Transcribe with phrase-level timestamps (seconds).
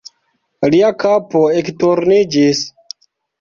[0.73, 2.63] Lia kapo ekturniĝis.